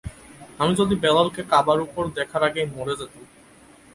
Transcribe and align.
আমি 0.59 0.73
যদি 0.75 0.95
বেলালকে 0.95 1.41
কাবার 1.43 1.79
উপর 1.81 2.03
দেখার 2.17 2.41
আগেই 2.43 2.67
মরে 2.75 2.93
যেতাম। 2.95 3.23